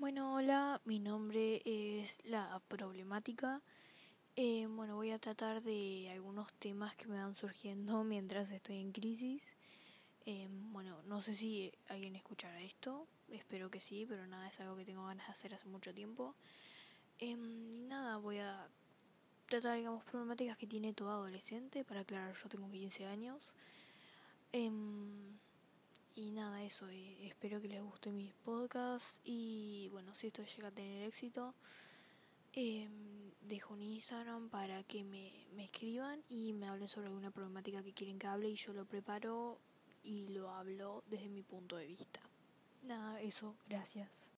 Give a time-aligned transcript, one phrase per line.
[0.00, 3.60] Bueno, hola, mi nombre es La Problemática.
[4.34, 8.92] Eh, bueno, voy a tratar de algunos temas que me van surgiendo mientras estoy en
[8.92, 9.54] crisis.
[10.24, 14.74] Eh, bueno, no sé si alguien escuchará esto, espero que sí, pero nada, es algo
[14.74, 16.34] que tengo ganas de hacer hace mucho tiempo.
[17.18, 17.36] Eh,
[17.74, 18.70] y nada, voy a
[19.50, 21.84] tratar, digamos, problemáticas que tiene todo adolescente.
[21.84, 23.52] Para aclarar, yo tengo 15 años.
[26.40, 31.02] Nada, eso, espero que les guste mis podcasts y bueno, si esto llega a tener
[31.02, 31.54] éxito,
[32.54, 32.88] eh,
[33.42, 37.92] dejo un Instagram para que me, me escriban y me hablen sobre alguna problemática que
[37.92, 39.58] quieren que hable y yo lo preparo
[40.02, 42.20] y lo hablo desde mi punto de vista.
[42.84, 44.20] Nada, eso, gracias.